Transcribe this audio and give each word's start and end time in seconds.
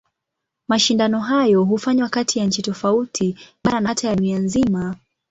Mashindano 0.67 1.19
hayo 1.19 1.63
hufanywa 1.63 2.09
kati 2.09 2.39
ya 2.39 2.45
nchi 2.45 2.61
tofauti, 2.61 3.37
bara 3.63 3.79
na 3.79 3.89
hata 3.89 4.07
ya 4.07 4.15
dunia 4.15 4.39
nzima. 4.39 4.95